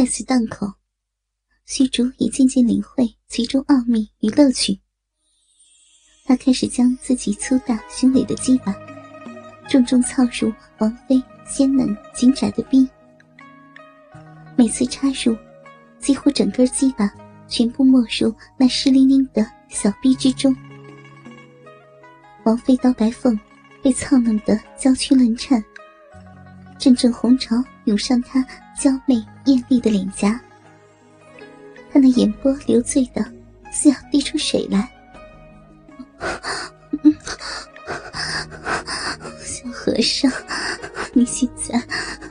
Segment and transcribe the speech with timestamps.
[0.00, 0.66] 在此档口，
[1.66, 4.80] 虚竹也渐渐领会其中奥秘与乐趣。
[6.24, 8.74] 他开始将自己粗大雄伟的鸡巴
[9.68, 12.88] 重重操入王妃鲜嫩紧窄的逼，
[14.56, 15.36] 每次插入，
[15.98, 17.12] 几乎整个鸡巴
[17.46, 20.56] 全部没入那湿淋淋的小逼之中。
[22.46, 23.38] 王妃刀白凤
[23.82, 25.62] 被操弄得娇躯乱颤，
[26.78, 28.42] 阵阵红潮涌上她
[28.80, 30.40] 娇媚艳丽的脸颊，
[31.92, 33.22] 她那眼波流醉的
[33.70, 34.90] 似要滴出水来。
[39.38, 40.32] 小和尚，
[41.12, 41.78] 你现在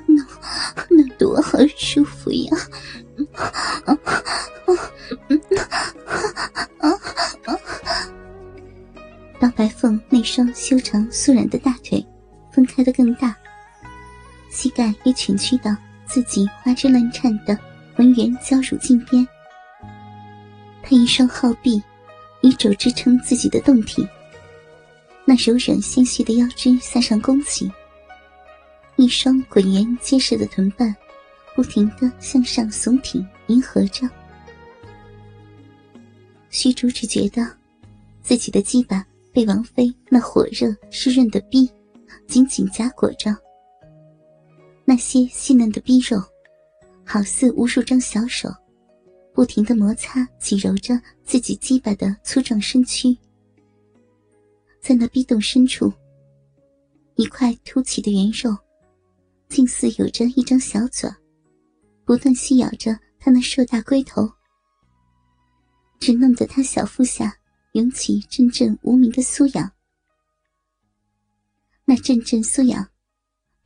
[0.07, 0.25] 那
[0.89, 2.57] 那多好舒服呀！
[9.39, 12.03] 刀白凤那双修长酥软的大腿
[12.51, 13.35] 分开的更大，
[14.49, 15.75] 膝盖也蜷曲到
[16.09, 17.57] 自己花枝乱颤的
[17.95, 19.25] 浑圆娇乳近边。
[20.81, 21.81] 他一双好臂。
[22.41, 24.07] 以肘支撑自己的胴体，
[25.25, 27.69] 那柔软纤细的腰肢向上弓起，
[28.95, 30.95] 一双滚圆结实的臀瓣
[31.53, 34.09] 不停的向上耸挺，迎合着。
[36.49, 37.45] 虚竹只觉得
[38.21, 41.69] 自己的鸡巴被王妃那火热湿润的逼
[42.25, 43.35] 紧紧夹裹着，
[44.89, 46.19] 那些细嫩的逼肉
[47.05, 48.49] 好似无数张小手。
[49.35, 53.15] 不停的摩擦、挤揉着自己鸡巴的粗壮身躯，
[54.81, 55.93] 在那逼洞深处，
[57.13, 58.57] 一块凸起的圆肉，
[59.47, 61.07] 竟似有着一张小嘴，
[62.03, 64.27] 不断吸咬着他那硕大龟头，
[65.99, 67.37] 只弄得他小腹下
[67.73, 69.71] 涌起阵阵无名的酥痒。
[71.85, 72.89] 那阵阵酥痒，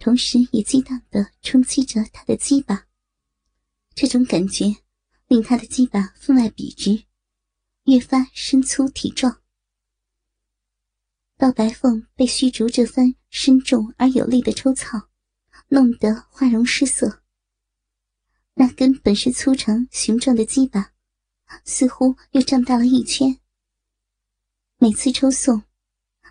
[0.04, 2.88] 同时也激荡的冲击着他的鸡巴，
[3.96, 4.66] 这种感觉。
[5.28, 7.06] 令他的鸡巴分外笔直，
[7.86, 9.42] 越发身粗体壮。
[11.38, 15.10] 刀白凤被虚竹这番深重而有力的抽操，
[15.70, 17.24] 弄得花容失色。
[18.56, 20.92] 那根本是粗长雄壮的鸡巴，
[21.64, 23.40] 似乎又胀大了一圈。
[24.78, 25.64] 每次抽送，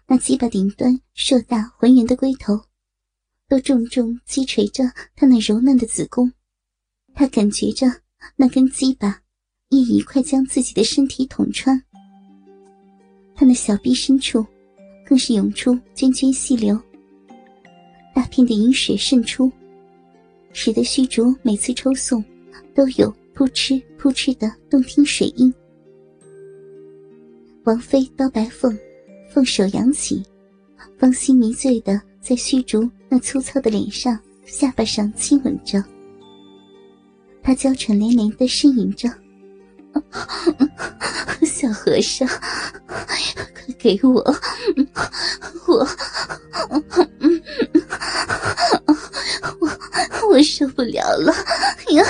[0.08, 2.66] 那鸡巴顶端硕大浑圆的龟头，
[3.52, 4.82] 都重重击锤着
[5.14, 6.32] 他那柔嫩的子宫。
[7.12, 7.86] 他感觉着。
[8.36, 9.20] 那根鸡巴
[9.68, 11.76] 亦已快将自己的身体捅穿，
[13.34, 14.46] 他那小臂深处
[15.04, 16.80] 更是涌出涓涓细流，
[18.14, 19.50] 大片的饮水渗出，
[20.52, 22.24] 使得虚竹每次抽送
[22.74, 25.52] 都有扑哧扑哧的动听水音。
[27.64, 28.78] 王妃刀白凤
[29.28, 30.22] 凤手扬起，
[30.96, 35.84] 芳心迷醉的在虚竹那粗糙的脸上、下巴上亲吻着。
[37.42, 39.06] 他娇喘连连的呻吟着
[41.44, 42.26] ：“小和尚，
[42.86, 44.14] 快给我，
[45.68, 45.86] 我，
[49.60, 49.68] 我，
[50.30, 51.34] 我受不了了
[51.90, 52.02] 呀！”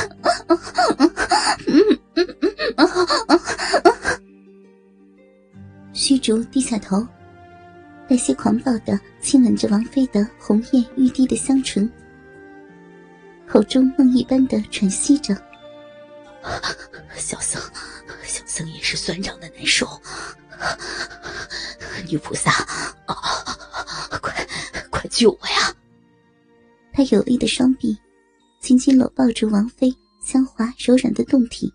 [5.93, 7.05] 虚竹低下头，
[8.09, 11.91] 带些狂暴的亲吻着王妃的红艳欲滴的香唇。
[13.47, 15.35] 口中梦一般的喘息着，
[17.17, 17.61] 小僧，
[18.25, 19.87] 小僧也是酸胀的难受。
[22.09, 22.51] 女菩萨，
[24.21, 24.47] 快
[24.91, 25.75] 快救我呀！
[26.93, 27.97] 他有力的双臂
[28.61, 31.73] 紧紧搂抱住王妃香滑柔软的胴体，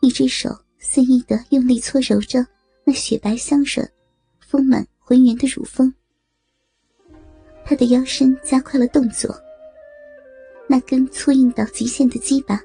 [0.00, 0.48] 一只手
[0.78, 2.46] 肆意的用力搓揉着
[2.84, 3.86] 那雪白香软、
[4.40, 5.92] 丰满浑圆的乳峰。
[7.66, 9.30] 他的腰身加快了动作。
[10.66, 12.58] 那根粗硬到极限的鸡巴，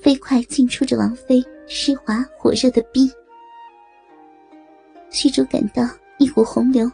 [0.00, 3.12] 飞快进出着王妃湿滑火热的逼。
[5.10, 5.86] 虚竹感到
[6.16, 6.90] 一股洪流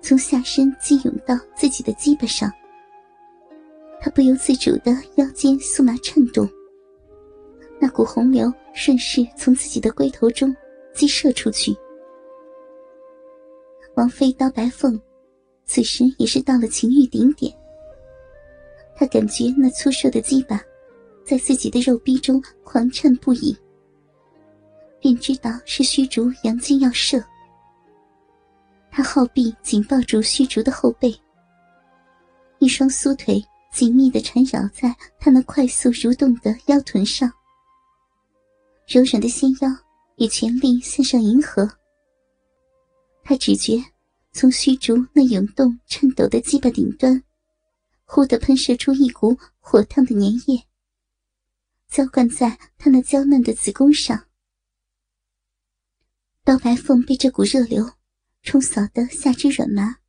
[0.00, 2.48] 从下身激涌到自己的鸡巴上，
[4.00, 6.48] 他不由自主的腰间酥麻颤动。
[7.80, 10.54] 那股洪流顺势从自己的龟头中
[10.94, 11.76] 激射出去。
[13.96, 15.00] 王妃刀白凤
[15.64, 17.54] 此时也是到了情欲顶点。
[18.96, 20.60] 他感觉那粗瘦的鸡巴
[21.24, 23.56] 在自己的肉壁中狂颤不已，
[25.00, 27.22] 便知道是虚竹阳精要射。
[28.90, 31.12] 他后臂紧抱住虚竹的后背，
[32.58, 37.28] 一双酥腿紧密的缠绕在他那快速蠕动的腰臀上，
[38.86, 39.68] 柔软的纤腰
[40.16, 41.68] 也全力向上迎合。
[43.24, 43.82] 他只觉
[44.32, 47.24] 从虚竹那涌动颤抖的鸡巴顶端。
[48.04, 50.66] 忽地喷射出一股火烫的粘液，
[51.88, 54.28] 浇灌在他那娇嫩的子宫上。
[56.44, 57.94] 刀白凤被这股热流
[58.42, 60.00] 冲扫得下肢软麻，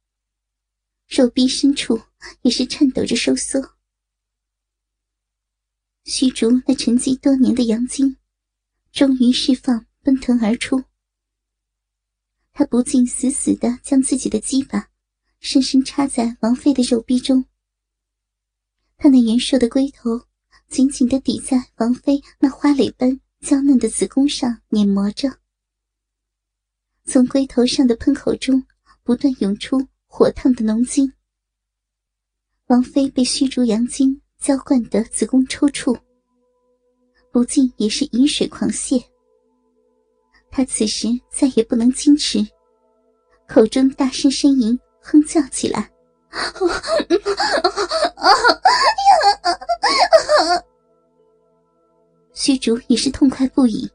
[1.07, 2.01] 肉壁深处
[2.41, 3.77] 也是颤抖着收缩。
[6.03, 8.17] 虚竹那沉寂多年的阳精，
[8.91, 10.83] 终于释放奔腾而出。
[12.57, 14.89] 他不禁死死的将自己的鸡巴
[15.41, 17.43] 深深插在王妃的肉壁中。
[18.95, 20.21] 他那圆硕的龟头
[20.69, 25.37] 紧紧的抵在王妃那花蕾般娇嫩的子宫上碾磨着。
[27.03, 28.65] 从龟头上的喷口中
[29.03, 31.11] 不断涌出火烫的浓精。
[32.67, 35.99] 王妃被虚竹阳精浇灌的子宫抽搐，
[37.33, 39.03] 不禁也是饮水狂泻。
[40.57, 42.39] 他此时再也不能矜持，
[43.45, 45.91] 口中大声呻吟，哼叫起来
[52.33, 53.91] ：“虚竹也是痛快不已。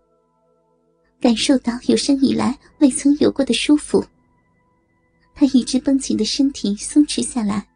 [1.18, 4.04] 感受到有生以来未曾有过的舒服，
[5.34, 7.66] 他一直绷紧的身体松弛下来，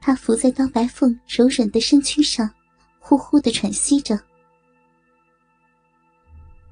[0.00, 2.48] 他伏在刀白凤柔软的身躯上，
[3.00, 4.16] 呼呼的喘息着。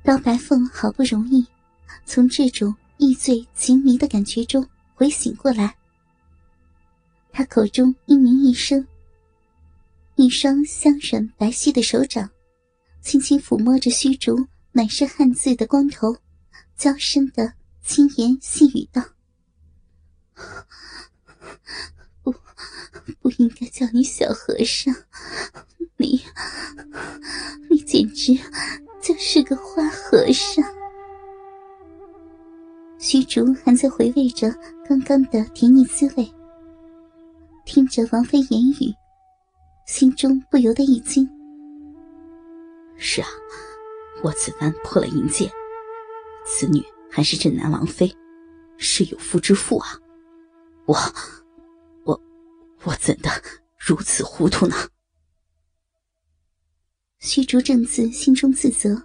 [0.03, 1.47] 刀白凤好不容易
[2.05, 5.77] 从这种意醉情迷的感觉中回醒过来，
[7.33, 8.87] 他口中嘤咛一声，
[10.17, 12.29] 一双香软白皙的手掌
[13.01, 14.47] 轻轻抚摸着虚竹。
[14.73, 16.17] 满是汗渍的光头，
[16.77, 19.03] 娇声的轻言细语道
[23.21, 24.95] ：“不，应该叫你小和尚，
[25.97, 26.21] 你，
[27.71, 28.35] 你简直
[29.01, 30.65] 就是个花和尚。”
[32.99, 34.55] 虚竹还在回味着
[34.89, 36.33] 刚刚的甜腻滋味，
[37.65, 38.95] 听着王妃言语，
[39.87, 41.29] 心中不由得一惊。
[42.97, 43.29] 是啊。
[44.23, 45.51] 我此番破了淫戒，
[46.45, 48.15] 此女还是镇南王妃，
[48.77, 49.99] 是有夫之妇啊！
[50.85, 50.95] 我
[53.11, 53.31] 怎的
[53.77, 54.77] 如此糊涂呢？
[57.19, 59.03] 虚竹正自心中自责，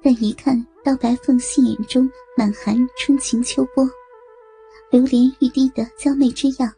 [0.00, 3.84] 但一看到白凤杏眼中满含春情秋波、
[4.92, 6.72] 流连欲滴的娇媚之样，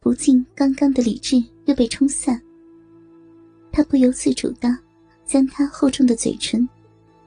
[0.00, 1.36] 不禁刚刚的理智
[1.66, 2.42] 又被冲散，
[3.70, 4.68] 他不由自主的。
[5.24, 6.68] 将他厚重的嘴唇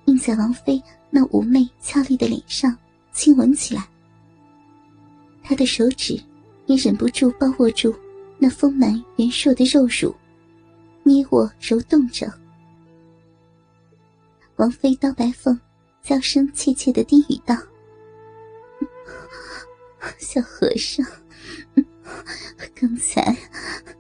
[0.06, 2.74] 印在王妃那妩媚俏丽的脸上
[3.12, 3.86] 亲吻起来，
[5.44, 6.18] 他的手指
[6.70, 7.94] 也忍不住抱握住
[8.38, 10.16] 那丰满圆硕的肉乳，
[11.02, 12.32] 捏握揉动着。
[14.58, 15.60] 王妃刀白凤
[16.04, 17.56] 娇声怯怯的低语道
[20.20, 21.04] ：“小和尚，
[22.76, 23.36] 刚才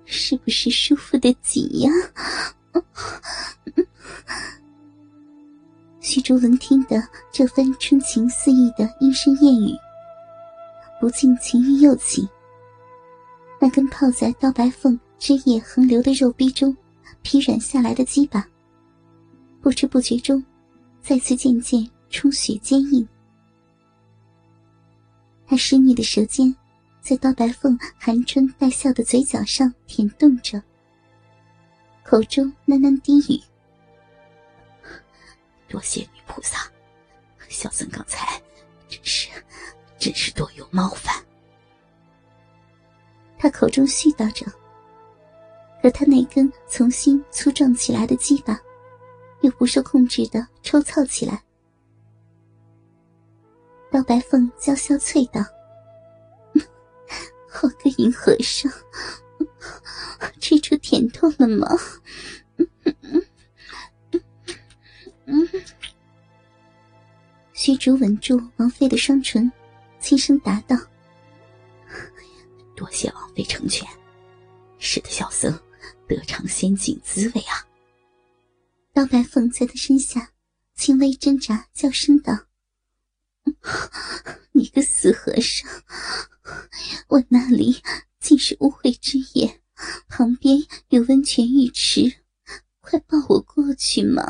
[0.05, 1.89] 是不是舒服的紧呀？”
[6.01, 7.01] 徐竹闻听得
[7.31, 9.73] 这番春情四溢的莺声燕语，
[11.01, 12.29] 不禁情欲又起。
[13.59, 16.75] 那根泡在刀白凤汁液横流的肉壁中
[17.21, 18.47] 疲软下来的鸡巴，
[19.61, 20.43] 不知不觉中
[21.01, 23.05] 再次渐渐充血坚硬。
[25.45, 26.55] 他湿腻的舌尖
[27.01, 30.61] 在刀白凤含春带笑的嘴角上舔动着，
[32.03, 33.41] 口中喃喃低语。
[35.67, 36.59] 多谢女菩萨，
[37.49, 38.41] 小僧刚才
[38.87, 39.27] 真是
[39.97, 41.13] 真是多有冒犯。
[43.41, 44.45] 他口中絮叨着，
[45.81, 48.59] 可他那根重新粗壮起来的鸡巴，
[49.39, 51.41] 又不受控制的抽操起来。
[53.89, 55.41] 刀白凤娇笑脆道
[57.49, 58.69] ：“好个银和尚，
[60.41, 61.65] 吃出甜头了吗？”
[67.53, 69.49] 虚竹稳住王妃的双唇，
[69.99, 70.75] 轻声答道
[72.79, 73.85] ：“多谢王妃成全，
[74.77, 75.59] 使得小僧
[76.07, 77.67] 得尝仙境滋味啊。”
[78.93, 80.31] 刀白凤在他身下
[80.75, 82.45] 轻微挣扎，叫声道
[84.53, 85.69] ：“你个死和尚，
[87.09, 87.81] 我那里
[88.21, 89.59] 竟是污秽之眼，
[90.07, 92.21] 旁边有温泉浴池，
[92.79, 94.23] 快抱我过去嘛！”